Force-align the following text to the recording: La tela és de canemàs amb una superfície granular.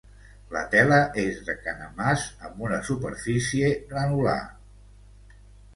La 0.53 0.61
tela 0.75 0.97
és 1.23 1.37
de 1.49 1.55
canemàs 1.67 2.25
amb 2.49 2.65
una 2.69 2.81
superfície 2.89 3.71
granular. 3.95 4.39